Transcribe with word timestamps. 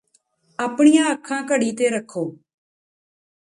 ਆਪਣੀਆਂ 0.59 1.11
ਅੱਖਾਂ 1.11 1.41
ਘੜੀ 1.51 1.71
ਤੇ 1.71 1.89
ਰੱਖੋ 1.89 2.25